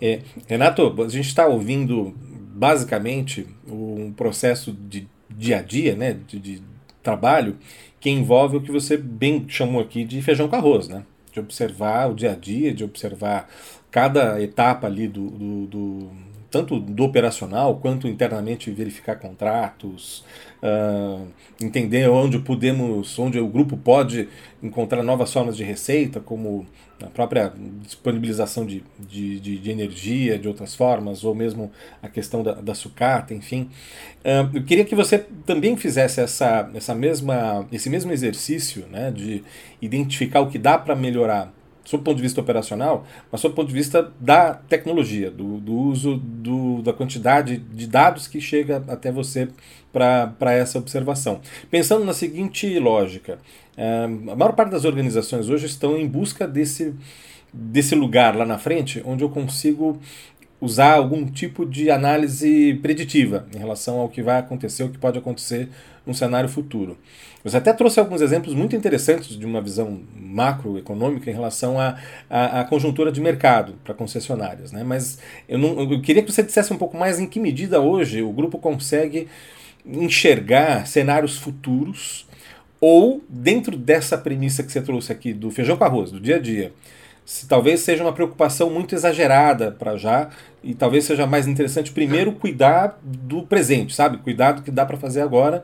[0.00, 6.38] É, Renato, a gente está ouvindo basicamente um processo de dia a dia, né, de,
[6.38, 6.62] de,
[7.02, 7.58] trabalho,
[7.98, 11.04] que envolve o que você bem chamou aqui de feijão com arroz, né?
[11.38, 13.48] De observar o dia a dia, de observar
[13.90, 16.10] cada etapa ali do, do, do
[16.50, 20.24] tanto do operacional quanto internamente verificar contratos,
[20.62, 21.26] uh,
[21.60, 24.28] entender onde podemos, onde o grupo pode
[24.62, 26.66] encontrar novas formas de receita, como
[27.02, 31.70] a própria disponibilização de, de, de, de energia de outras formas, ou mesmo
[32.02, 33.70] a questão da, da sucata, enfim.
[34.24, 39.44] Uh, eu queria que você também fizesse essa, essa mesma, esse mesmo exercício né, de
[39.80, 41.52] identificar o que dá para melhorar
[41.88, 45.56] sob o ponto de vista operacional, mas sob o ponto de vista da tecnologia, do,
[45.56, 49.48] do uso do, da quantidade de dados que chega até você
[49.90, 51.40] para essa observação.
[51.70, 53.38] Pensando na seguinte lógica,
[53.74, 56.94] é, a maior parte das organizações hoje estão em busca desse,
[57.50, 59.98] desse lugar lá na frente onde eu consigo
[60.60, 65.16] usar algum tipo de análise preditiva em relação ao que vai acontecer, o que pode
[65.16, 65.70] acontecer
[66.04, 66.98] num cenário futuro.
[67.44, 71.96] Você até trouxe alguns exemplos muito interessantes de uma visão macroeconômica em relação à,
[72.28, 74.82] à, à conjuntura de mercado para concessionárias, né?
[74.82, 78.22] mas eu, não, eu queria que você dissesse um pouco mais em que medida hoje
[78.22, 79.28] o grupo consegue
[79.86, 82.26] enxergar cenários futuros
[82.80, 86.38] ou dentro dessa premissa que você trouxe aqui do feijão com arroz, do dia a
[86.38, 86.72] dia,
[87.24, 90.30] se talvez seja uma preocupação muito exagerada para já
[90.62, 94.18] e talvez seja mais interessante primeiro cuidar do presente, sabe?
[94.18, 95.62] Cuidar do que dá para fazer agora,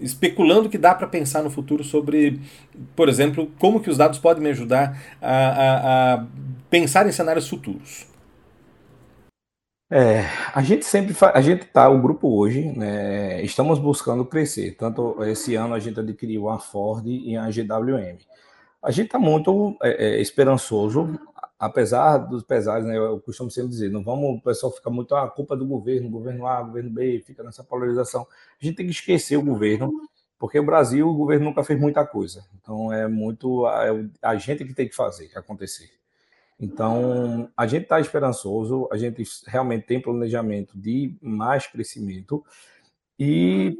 [0.00, 2.40] especulando que dá para pensar no futuro sobre,
[2.96, 6.26] por exemplo, como que os dados podem me ajudar a, a, a
[6.68, 8.10] pensar em cenários futuros.
[9.92, 14.76] É, a gente sempre a gente tá o grupo hoje, né, estamos buscando crescer.
[14.76, 18.18] Tanto esse ano a gente adquiriu a Ford e a GWM.
[18.82, 21.18] A gente está muito é, é, esperançoso,
[21.60, 25.24] apesar dos pesares, né, eu costumo sempre dizer, não vamos, o pessoal fica muito, ah,
[25.24, 28.26] a culpa é do governo, governo A, governo B, fica nessa polarização.
[28.58, 29.92] A gente tem que esquecer o governo,
[30.38, 32.46] porque o Brasil, o governo nunca fez muita coisa.
[32.58, 35.90] Então é muito é a gente que tem que fazer acontecer.
[36.58, 42.44] Então, a gente está esperançoso, a gente realmente tem planejamento de mais crescimento
[43.18, 43.78] e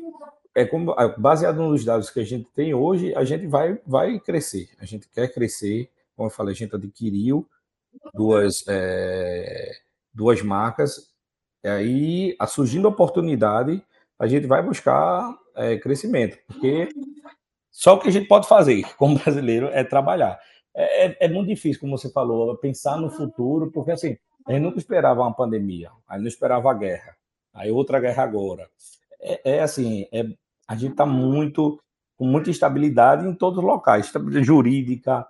[0.54, 4.70] é como, baseado nos dados que a gente tem hoje, a gente vai, vai crescer.
[4.78, 7.46] A gente quer crescer, como eu falei, a gente adquiriu
[8.14, 9.70] duas, é,
[10.12, 11.10] duas marcas,
[11.62, 13.82] e aí, surgindo a oportunidade,
[14.18, 16.88] a gente vai buscar é, crescimento, porque
[17.70, 20.38] só o que a gente pode fazer como brasileiro é trabalhar.
[20.74, 24.62] É, é, é, muito difícil, como você falou, pensar no futuro, porque assim, a gente
[24.62, 27.16] nunca esperava uma pandemia, aí não esperava a guerra,
[27.52, 28.68] aí outra guerra agora
[29.20, 30.24] é, é assim, é,
[30.66, 31.80] a gente está muito
[32.16, 35.26] com muita instabilidade em todos os locais, jurídica.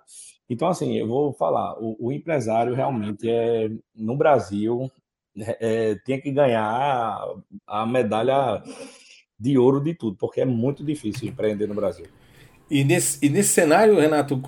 [0.51, 4.91] Então, assim, eu vou falar, o, o empresário realmente é no Brasil
[5.37, 7.25] é, é, tem que ganhar
[7.65, 8.61] a medalha
[9.39, 12.05] de ouro de tudo, porque é muito difícil empreender no Brasil.
[12.69, 14.41] E nesse, e nesse cenário, Renato,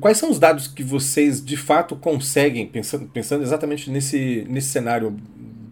[0.00, 5.16] quais são os dados que vocês de fato conseguem, pensando, pensando exatamente nesse, nesse cenário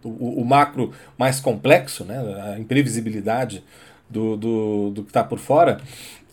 [0.03, 3.63] o, o, macro mais complexo, né, a imprevisibilidade
[4.11, 5.81] do, do, do que está por fora.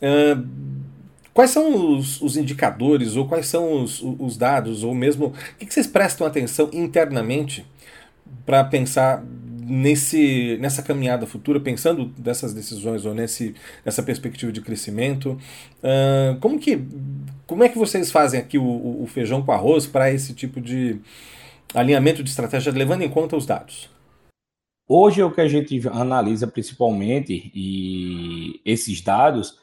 [0.02, 0.92] Uh,
[1.34, 5.66] quais são os, os, indicadores ou quais são os, os dados, ou mesmo o que,
[5.66, 7.66] que vocês prestam atenção internamente
[8.46, 9.24] para pensar
[9.64, 15.40] nesse, nessa caminhada futura, pensando dessas decisões ou nesse, nessa perspectiva de crescimento,
[15.84, 16.82] uh, como, que,
[17.48, 21.00] como é que vocês fazem aqui o, o feijão com arroz para esse tipo de,
[21.74, 23.90] alinhamento de estratégia levando em conta os dados?
[24.88, 29.58] Hoje o que a gente analisa principalmente e esses dados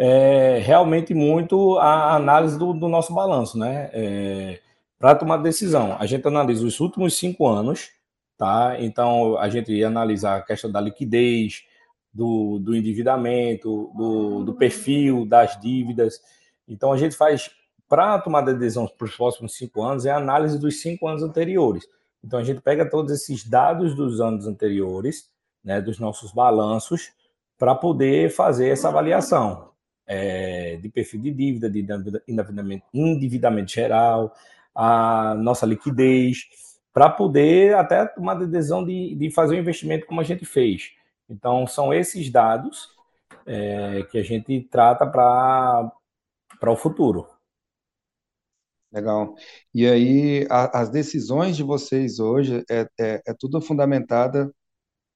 [0.00, 3.90] é realmente muito a análise do, do nosso balanço, né?
[3.92, 4.60] É,
[4.96, 7.90] para tomar decisão, a gente analisa os últimos cinco anos,
[8.36, 8.76] tá?
[8.78, 11.64] Então a gente analisa a questão da liquidez,
[12.14, 16.20] do, do endividamento, do, do perfil das dívidas.
[16.68, 17.50] Então a gente faz
[17.88, 21.84] para tomar decisão para os próximos cinco anos é a análise dos cinco anos anteriores.
[22.22, 25.28] Então a gente pega todos esses dados dos anos anteriores,
[25.64, 27.10] né, dos nossos balanços,
[27.58, 29.68] para poder fazer essa avaliação
[30.08, 31.86] é, de perfil de dívida, de
[32.26, 34.34] endividamento, endividamento geral,
[34.74, 36.48] a nossa liquidez,
[36.92, 40.92] para poder até tomar a decisão de, de fazer o investimento como a gente fez.
[41.28, 42.88] Então são esses dados
[43.46, 45.92] é, que a gente trata para
[46.66, 47.28] o futuro.
[48.90, 49.34] Legal.
[49.74, 54.50] E aí, a- as decisões de vocês hoje é, é, é tudo fundamentada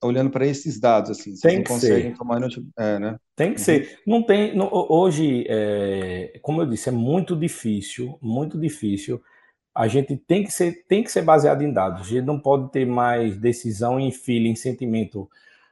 [0.03, 1.35] olhando para esses dados, assim.
[1.37, 2.17] Vocês Tem que ser.
[2.17, 2.41] tomar...
[2.79, 3.17] É, né?
[3.37, 3.65] Tem que Uhum.
[3.65, 4.01] ser.
[4.07, 4.55] Não tem.
[4.57, 9.23] não- hoje, é, como eu disse, é muito difícil, muito difícil.
[9.75, 12.03] A gente tem que ser, tem que ser baseado em dados.
[12.03, 15.29] A gente não pode ter mais decisão em feeling, sentimento.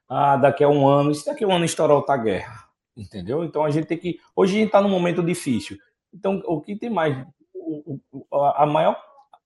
[0.09, 2.64] Ah, daqui a um ano, se daqui a um ano estourar outra guerra,
[2.97, 3.45] entendeu?
[3.45, 4.19] Então a gente tem que.
[4.35, 5.77] Hoje a gente está num momento difícil.
[6.12, 7.16] Então, o que tem mais
[7.55, 8.97] o, o, a maior,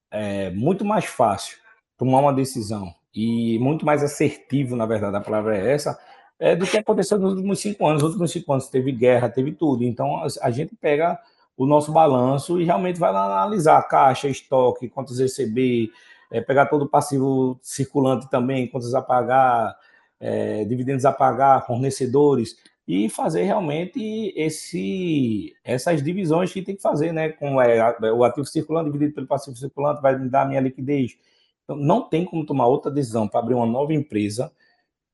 [0.09, 1.57] é muito mais fácil
[1.97, 5.97] tomar uma decisão e muito mais assertivo, na verdade, a palavra é essa,
[6.37, 8.01] é do que aconteceu nos últimos cinco anos.
[8.01, 9.83] Nos últimos cinco anos teve guerra, teve tudo.
[9.83, 11.17] Então a, gente pega
[11.55, 15.89] o nosso balanço e realmente vai analisar caixa, estoque, quantos receber,
[16.29, 19.75] é, pegar todo o passivo circulante também, quantos a pagar,
[20.19, 27.11] é, dividendos a pagar, fornecedores, e fazer realmente esse, essas divisões que tem que fazer,
[27.11, 27.29] né?
[27.29, 31.17] Com é, o ativo circulante dividido pelo passivo circulante vai me dar minha liquidez.
[31.65, 34.51] Então, não tem como tomar outra decisão para abrir uma nova empresa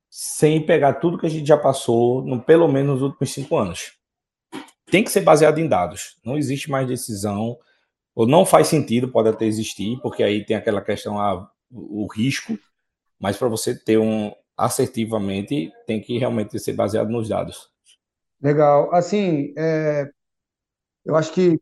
[0.08, 3.94] sem pegar tudo que a gente já passou, no, pelo menos nos últimos cinco anos.
[4.86, 6.18] Tem que ser baseado em dados.
[6.22, 7.58] Não existe mais decisão,
[8.14, 12.58] ou não faz sentido, pode até existir, porque aí tem aquela questão, ah, o risco,
[13.18, 17.70] mas para você ter um assertivamente, tem que realmente ser baseado nos dados.
[18.40, 18.94] Legal.
[18.94, 20.10] Assim, é,
[21.04, 21.58] eu acho que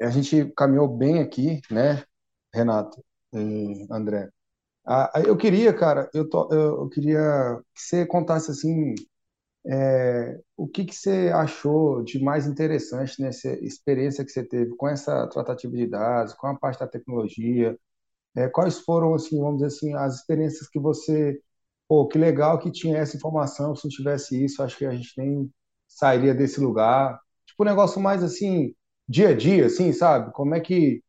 [0.00, 2.04] a gente caminhou bem aqui, né,
[2.52, 3.02] Renato
[3.32, 4.28] e André?
[4.86, 7.18] Ah, eu queria, cara, eu, tô, eu queria
[7.74, 8.94] que você contasse assim,
[9.66, 14.88] é, o que que você achou de mais interessante nessa experiência que você teve com
[14.88, 17.78] essa tratativa de dados, com a parte da tecnologia,
[18.36, 21.40] é, quais foram, assim, vamos dizer assim, as experiências que você,
[21.88, 25.12] pô, que legal que tinha essa informação, se não tivesse isso, acho que a gente
[25.18, 25.52] nem
[25.88, 27.20] sairia desse lugar.
[27.46, 28.74] Tipo, um negócio mais assim,
[29.08, 30.32] dia a dia, assim, sabe?
[30.32, 31.03] Como é que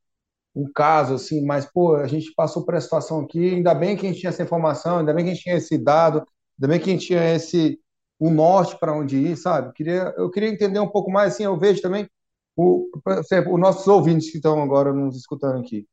[0.56, 4.06] um caso assim, mas pô, a gente passou por essa situação aqui, ainda bem que
[4.06, 6.80] a gente tinha essa informação, ainda bem que a gente tinha esse dado, ainda bem
[6.80, 7.80] que a gente tinha esse
[8.18, 9.74] o norte para onde ir, sabe?
[9.74, 12.08] Queria, eu queria entender um pouco mais, assim, eu vejo também
[12.56, 12.88] o,
[13.52, 15.86] os nossos ouvintes que estão agora nos escutando aqui.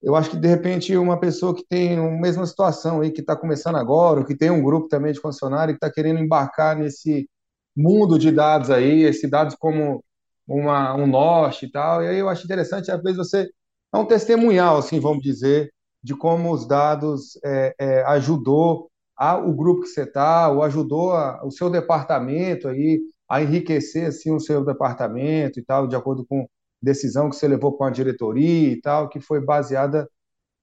[0.00, 3.34] Eu acho que de repente uma pessoa que tem a mesma situação aí, que está
[3.36, 7.28] começando agora, ou que tem um grupo também de funcionário que está querendo embarcar nesse
[7.76, 10.04] mundo de dados aí, esses dados como
[10.46, 12.02] uma, um norte e tal.
[12.02, 13.50] E aí eu acho interessante, às vezes, você
[13.92, 15.72] é um testemunhal, assim, vamos dizer,
[16.02, 21.12] de como os dados é, é, ajudou a, o grupo que você está, ou ajudou
[21.12, 26.24] a, o seu departamento aí a enriquecer assim o seu departamento e tal, de acordo
[26.24, 26.48] com
[26.80, 30.08] decisão que você levou com a diretoria e tal, que foi baseada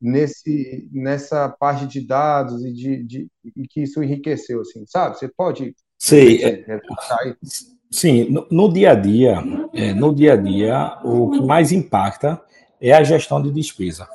[0.01, 5.17] nesse nessa parte de dados e de, de e que isso enriqueceu, assim, sabe?
[5.17, 6.81] Você pode Sei, é,
[7.89, 9.37] sim, no, no, dia a dia,
[9.73, 12.41] é, no dia a dia, o que mais impacta
[12.79, 14.07] é a gestão de despesa.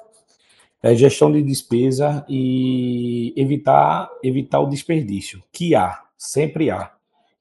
[0.83, 6.93] É gestão de despesa e evitar, evitar o desperdício, que há, sempre há.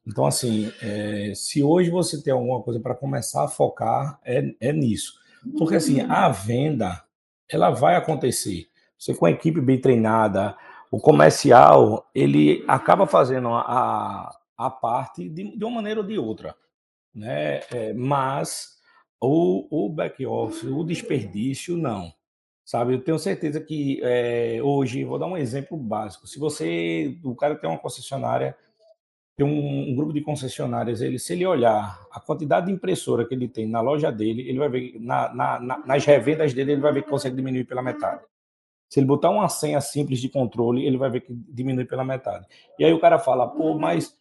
[0.06, 4.74] Então, assim, é, se hoje você tem alguma coisa para começar a focar, é, é
[4.74, 5.14] nisso.
[5.58, 7.02] Porque, assim, a venda,
[7.50, 8.68] ela vai acontecer.
[8.98, 10.58] Você com a equipe bem treinada,
[10.92, 16.56] o comercial, ele acaba fazendo a, a parte de, de uma maneira ou de outra.
[17.14, 17.62] Né?
[17.72, 18.79] É, mas
[19.22, 22.14] o, o back-office, o desperdício, não.
[22.64, 26.28] Sabe, eu tenho certeza que é, hoje, vou dar um exemplo básico.
[26.28, 28.56] Se você, o cara tem uma concessionária,
[29.36, 33.34] tem um, um, grupo de concessionárias, ele, se ele olhar a quantidade de impressora que
[33.34, 36.82] ele tem na loja dele, ele vai ver, na, na, na, nas revendas dele, ele
[36.82, 38.22] vai ver que consegue diminuir pela metade.
[38.88, 42.46] Se ele botar uma senha simples de controle, ele vai ver que diminui pela metade.
[42.78, 44.16] E aí o cara fala, pô, mas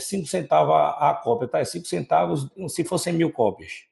[0.00, 1.64] 5 é, centavos a, a cópia, tá?
[1.64, 3.87] 5 centavos se fossem mil cópias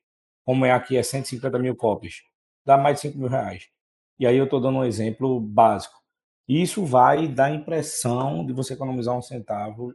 [0.47, 2.23] como é aqui, é 150 mil cópias,
[2.65, 3.69] dá mais de 5 mil reais.
[4.19, 6.01] E aí eu estou dando um exemplo básico.
[6.49, 9.93] Isso vai dar a impressão de você economizar um centavo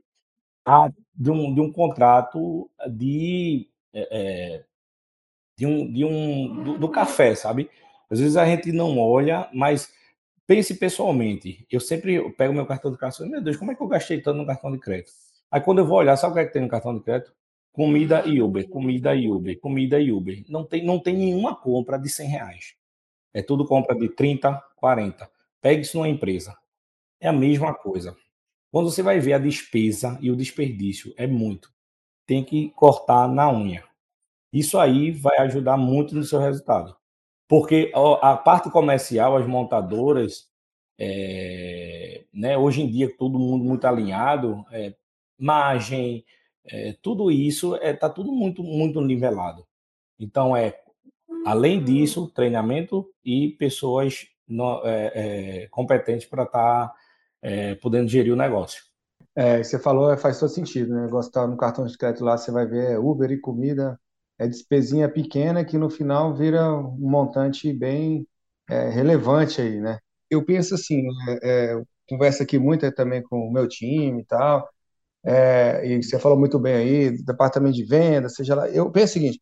[0.65, 4.65] a, de, um, de um contrato de, é, é,
[5.57, 7.69] de um, de um do, do, café, sabe?
[8.09, 9.91] Às vezes a gente não olha, mas
[10.45, 11.65] pense pessoalmente.
[11.71, 14.21] Eu sempre pego meu cartão de crédito e meu Deus, como é que eu gastei
[14.21, 15.13] tanto no cartão de crédito?
[15.49, 17.33] Aí quando eu vou olhar, sabe o que é que tem no cartão de crédito?
[17.71, 20.43] Comida e Uber, comida e Uber, comida e Uber.
[20.49, 22.75] Não tem, não tem nenhuma compra de 100 reais.
[23.33, 25.29] É tudo compra de 30, 40.
[25.61, 26.55] Pegue isso numa empresa.
[27.19, 28.15] É a mesma coisa.
[28.71, 31.69] Quando você vai ver a despesa e o desperdício, é muito.
[32.25, 33.83] Tem que cortar na unha.
[34.51, 36.95] Isso aí vai ajudar muito no seu resultado.
[37.47, 37.91] Porque
[38.21, 40.49] a parte comercial, as montadoras,
[40.97, 44.93] é, né, hoje em dia, todo mundo muito alinhado, é,
[45.37, 46.23] margem,
[46.71, 49.65] é, tudo isso está é, tá tudo muito, muito nivelado.
[50.19, 50.79] Então, é,
[51.45, 56.95] além disso, treinamento e pessoas no, é, é competentes para estar tá,
[57.41, 58.83] é, podendo gerir o negócio.
[59.35, 61.01] É, você falou, faz todo sentido, né?
[61.01, 63.99] O negócio tá no cartão de crédito lá, você vai ver Uber e comida,
[64.39, 68.27] é despesinha pequena que no final vira um montante bem
[68.67, 69.99] relevante aí, né?
[70.29, 71.03] Eu penso assim,
[72.07, 74.69] conversa aqui muito também com o meu time e tal,
[75.23, 78.69] é, e você falou muito bem aí, departamento de venda, seja lá.
[78.69, 79.39] Eu penso o seguinte: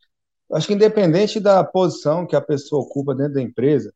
[0.53, 3.93] acho que independente da posição que a pessoa ocupa dentro da empresa,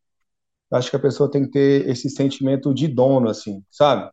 [0.72, 4.10] acho que a pessoa tem que ter esse sentimento de dono, assim, sabe?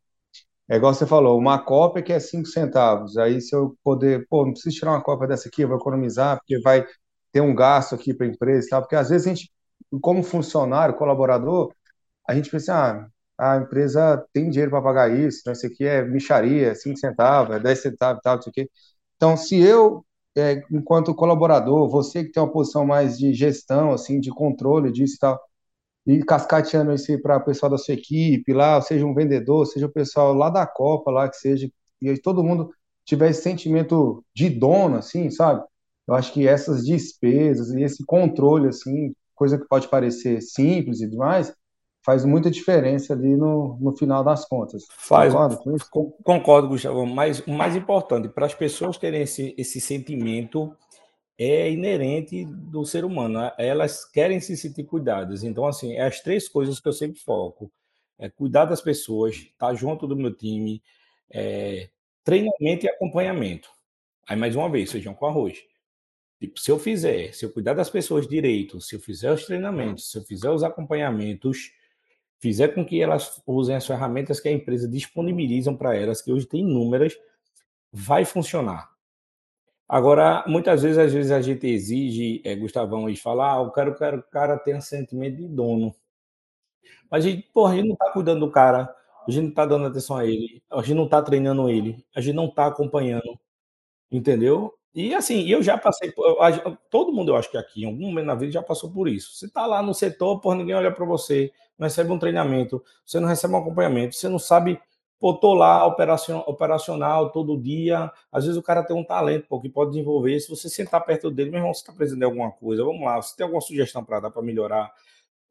[0.69, 3.17] É igual você falou, uma cópia que é cinco centavos.
[3.17, 6.37] Aí se eu poder, pô, não preciso tirar uma cópia dessa aqui, eu vou economizar,
[6.37, 6.85] porque vai
[7.31, 8.81] ter um gasto aqui para a empresa, tá?
[8.81, 9.51] Porque às vezes a gente,
[10.01, 11.73] como funcionário, colaborador,
[12.27, 13.07] a gente pensa, ah,
[13.41, 15.53] a empresa tem dinheiro para pagar isso, né?
[15.53, 18.69] isso aqui é micharia, 5 centavos, é 10 centavos, tal, isso aqui.
[19.15, 20.05] Então, se eu,
[20.37, 25.15] é, enquanto colaborador, você que tem uma posição mais de gestão, assim, de controle disso
[25.15, 25.41] e tal,
[26.05, 29.91] e cascateando isso para o pessoal da sua equipe lá, seja um vendedor, seja o
[29.91, 31.69] pessoal lá da Copa, lá que seja,
[32.01, 32.69] e todo mundo
[33.05, 35.63] tiver esse sentimento de dono, assim, sabe?
[36.07, 41.09] Eu acho que essas despesas e esse controle, assim, coisa que pode parecer simples e
[41.09, 41.53] demais,
[42.03, 44.87] faz muita diferença ali no, no final das contas.
[44.89, 50.75] Faz, concordo, concordo Gustavo, mas o mais importante, para as pessoas terem esse, esse sentimento
[51.37, 53.39] é inerente do ser humano.
[53.39, 53.51] Né?
[53.57, 55.43] Elas querem se sentir cuidadas.
[55.43, 57.71] Então, assim, é as três coisas que eu sempre foco.
[58.17, 60.81] É cuidar das pessoas, estar tá junto do meu time,
[61.29, 61.89] é,
[62.23, 63.69] treinamento e acompanhamento.
[64.27, 65.57] Aí, mais uma vez, feijão com arroz.
[66.39, 70.11] Tipo, se eu fizer, se eu cuidar das pessoas direito, se eu fizer os treinamentos,
[70.11, 71.71] se eu fizer os acompanhamentos,
[72.41, 76.47] fizer com que elas usem as ferramentas que a empresa disponibilizam para elas, que hoje
[76.47, 77.15] tem inúmeras,
[77.93, 78.89] vai funcionar.
[79.87, 83.95] Agora, muitas vezes, às vezes a gente exige, é, Gustavão, e fala, ah, eu quero
[83.95, 85.93] que o cara tenha sentimento de dono.
[87.09, 88.95] Mas a gente, porra, a gente não está cuidando do cara,
[89.27, 92.21] a gente não está dando atenção a ele, a gente não está treinando ele, a
[92.21, 93.37] gente não está acompanhando,
[94.11, 94.73] entendeu?
[94.93, 96.13] E assim, eu já passei,
[96.89, 99.33] todo mundo eu acho que aqui, em algum momento na vida, já passou por isso.
[99.35, 103.19] Você está lá no setor, por ninguém olha para você, não recebe um treinamento, você
[103.19, 104.79] não recebe um acompanhamento, você não sabe
[105.19, 108.11] Pô, tô lá operacional, operacional todo dia.
[108.31, 110.39] Às vezes o cara tem um talento pô, que pode desenvolver.
[110.39, 113.21] Se você sentar perto dele, meu irmão, você está precisando de alguma coisa, vamos lá,
[113.21, 114.91] você tem alguma sugestão para dar para melhorar?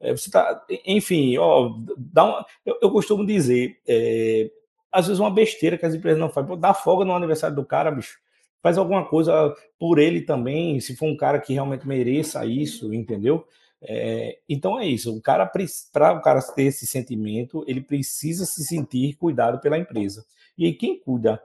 [0.00, 4.50] É, você tá, enfim, ó, dá uma, eu, eu costumo dizer, é,
[4.90, 7.64] às vezes uma besteira que as empresas não fazem, pô, dá folga no aniversário do
[7.64, 8.18] cara, bicho.
[8.62, 13.46] Faz alguma coisa por ele também, se for um cara que realmente mereça isso, entendeu?
[13.82, 15.16] É, então é isso.
[15.16, 15.46] O cara
[15.92, 20.24] para o cara ter esse sentimento, ele precisa se sentir cuidado pela empresa.
[20.58, 21.40] E aí, quem cuida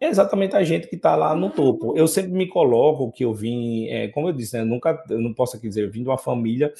[0.00, 1.96] é exatamente a gente que está lá no topo.
[1.96, 5.20] Eu sempre me coloco que eu vim, é, como eu disse, né, eu nunca, eu
[5.20, 6.72] não posso dizer, eu vim de uma família,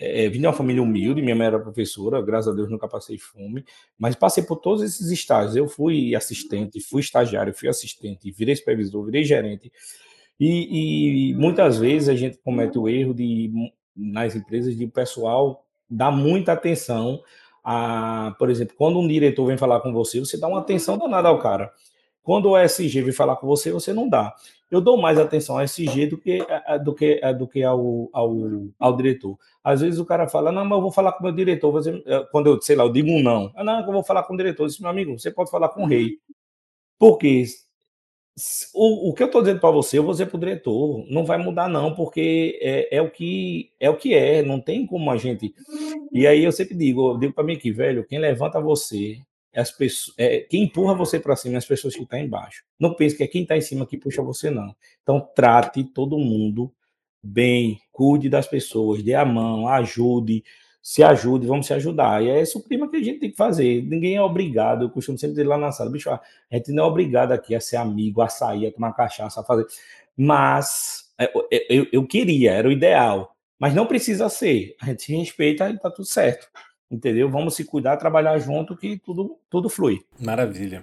[0.00, 1.20] é, vim de uma família humilde.
[1.20, 3.64] Minha mãe era professora, graças a Deus nunca passei fome,
[3.98, 5.54] mas passei por todos esses estágios.
[5.54, 9.70] Eu fui assistente, fui estagiário, fui assistente, virei supervisor, virei gerente.
[10.38, 13.52] E, e, muitas vezes a gente comete o erro de
[13.94, 17.20] nas empresas de pessoal dá muita atenção
[17.62, 21.28] a, por exemplo, quando um diretor vem falar com você, você dá uma atenção danada
[21.28, 21.70] ao cara.
[22.22, 24.34] Quando o SG vem falar com você, você não dá.
[24.70, 26.38] Eu dou mais atenção ao SG do que,
[26.84, 28.36] do que, do que ao, ao,
[28.78, 29.36] ao diretor.
[29.64, 31.72] Às vezes o cara fala, não, mas eu vou falar com o meu diretor.
[31.72, 33.50] Você, eh, quando eu, sei lá, eu digo um não.
[33.56, 34.64] Ah, não, eu vou falar com o diretor.
[34.64, 36.18] Eu disse, meu amigo, você pode falar com o rei.
[36.98, 37.44] Por quê?
[38.74, 41.24] o, o que eu estou dizendo para você, eu vou dizer para o diretor, não
[41.24, 45.10] vai mudar não, porque é, é, o que é o que é, não tem como
[45.10, 45.54] a gente.
[46.12, 49.18] E aí eu sempre digo, eu digo para mim aqui, velho, quem levanta você,
[49.54, 52.62] as pessoas, é, quem empurra você para cima, é as pessoas que estão tá embaixo.
[52.78, 54.74] Não pense que é quem está em cima que puxa você não.
[55.02, 56.72] Então trate todo mundo
[57.22, 60.42] bem, cuide das pessoas, dê a mão, ajude
[60.82, 62.22] se ajude, vamos se ajudar.
[62.22, 63.82] E é esse o clima que a gente tem que fazer.
[63.82, 66.20] Ninguém é obrigado, eu costumo sempre dizer lá na sala, bicho, a
[66.52, 69.66] gente não é obrigado aqui a ser amigo, a sair, a tomar cachaça, a fazer.
[70.16, 71.30] Mas é,
[71.68, 73.36] eu, eu queria, era o ideal.
[73.58, 74.74] Mas não precisa ser.
[74.80, 76.48] A gente se respeita e tá tudo certo
[76.90, 77.30] entendeu?
[77.30, 80.00] Vamos se cuidar, trabalhar junto, que tudo, tudo flui.
[80.18, 80.82] Maravilha.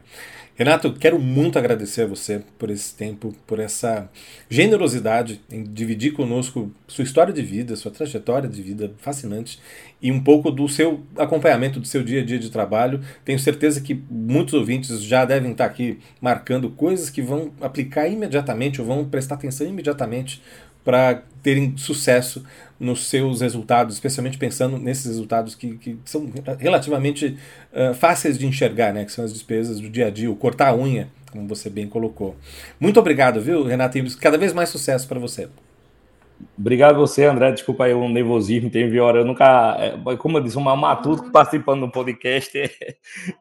[0.55, 4.09] Renato, quero muito agradecer a você por esse tempo, por essa
[4.49, 9.59] generosidade em dividir conosco sua história de vida, sua trajetória de vida fascinante
[10.01, 13.01] e um pouco do seu acompanhamento do seu dia a dia de trabalho.
[13.23, 18.81] Tenho certeza que muitos ouvintes já devem estar aqui marcando coisas que vão aplicar imediatamente
[18.81, 20.41] ou vão prestar atenção imediatamente
[20.87, 22.45] para terem sucesso
[22.79, 27.37] nos seus resultados, especialmente pensando nesses resultados que, que são relativamente
[27.73, 30.69] uh, fáceis de enxergar, né, que são as despesas do dia a dia, o cortar
[30.69, 32.37] a unha, como você bem colocou.
[32.79, 33.97] Muito obrigado, viu, Renato?
[33.97, 35.49] E cada vez mais sucesso para você.
[36.57, 37.51] Obrigado a você, André.
[37.51, 39.19] Desculpa aí o nervosismo, tem hora.
[39.19, 42.69] Eu nunca, é, como eu disse, um matuto participando do podcast é,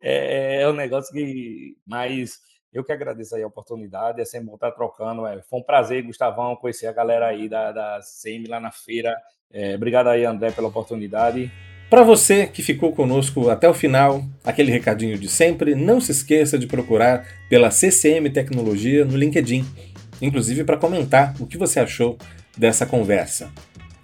[0.03, 1.77] é, é um negócio que.
[1.87, 2.41] Mas
[2.77, 5.27] eu que agradeço aí a oportunidade, é sempre bom estar trocando.
[5.27, 5.41] É.
[5.49, 9.17] Foi um prazer, Gustavão, conhecer a galera aí da, da CM lá na feira.
[9.51, 11.51] É, obrigado aí, André, pela oportunidade.
[11.89, 16.59] Para você que ficou conosco até o final, aquele recadinho de sempre, não se esqueça
[16.59, 19.65] de procurar pela CCM Tecnologia no LinkedIn,
[20.21, 22.19] inclusive para comentar o que você achou
[22.59, 23.51] dessa conversa.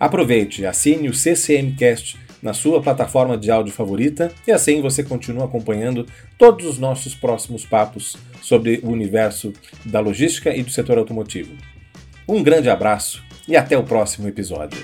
[0.01, 6.07] Aproveite, assine o CCMcast na sua plataforma de áudio favorita e assim você continua acompanhando
[6.39, 8.17] todos os nossos próximos papos
[8.53, 11.57] sobre o universo da logística e do setor automotivo.
[12.29, 14.79] Um grande abraço e até o próximo episódio.